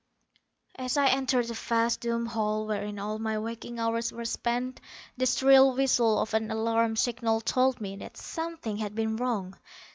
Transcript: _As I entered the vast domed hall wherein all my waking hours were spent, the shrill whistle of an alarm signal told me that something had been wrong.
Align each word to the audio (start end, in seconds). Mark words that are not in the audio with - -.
_As 0.83 0.97
I 0.97 1.09
entered 1.09 1.45
the 1.47 1.53
vast 1.53 2.01
domed 2.01 2.29
hall 2.29 2.65
wherein 2.65 2.97
all 2.97 3.19
my 3.19 3.37
waking 3.37 3.77
hours 3.77 4.11
were 4.11 4.25
spent, 4.25 4.81
the 5.15 5.27
shrill 5.27 5.75
whistle 5.75 6.17
of 6.19 6.33
an 6.33 6.49
alarm 6.49 6.95
signal 6.95 7.39
told 7.39 7.79
me 7.79 7.95
that 7.97 8.17
something 8.17 8.77
had 8.77 8.95
been 8.95 9.17
wrong. 9.17 9.59